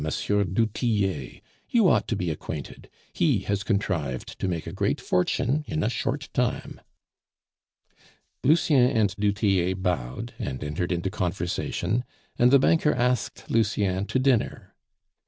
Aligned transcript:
du 0.01 0.65
Tillet; 0.65 1.43
you 1.69 1.87
ought 1.87 2.07
to 2.07 2.15
be 2.15 2.31
acquainted, 2.31 2.89
he 3.13 3.41
has 3.41 3.61
contrived 3.61 4.39
to 4.39 4.47
make 4.47 4.65
a 4.65 4.71
great 4.73 4.99
fortune 4.99 5.63
in 5.67 5.83
a 5.83 5.91
short 5.91 6.27
time." 6.33 6.81
Lucien 8.43 8.83
and 8.89 9.15
du 9.19 9.31
Tillet 9.31 9.83
bowed, 9.83 10.33
and 10.39 10.63
entered 10.63 10.91
into 10.91 11.11
conversation, 11.11 12.03
and 12.35 12.49
the 12.49 12.57
banker 12.57 12.95
asked 12.95 13.43
Lucien 13.47 14.07
to 14.07 14.17
dinner. 14.17 14.73